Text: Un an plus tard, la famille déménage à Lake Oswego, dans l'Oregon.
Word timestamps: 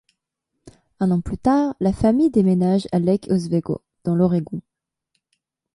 Un 0.99 1.11
an 1.11 1.21
plus 1.21 1.37
tard, 1.37 1.75
la 1.79 1.93
famille 1.93 2.31
déménage 2.31 2.87
à 2.91 2.97
Lake 2.97 3.27
Oswego, 3.29 3.83
dans 4.03 4.15
l'Oregon. 4.15 4.59